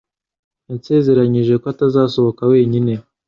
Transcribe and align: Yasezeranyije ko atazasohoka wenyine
Yasezeranyije 0.69 1.53
ko 1.61 1.65
atazasohoka 1.73 2.41
wenyine 2.51 2.93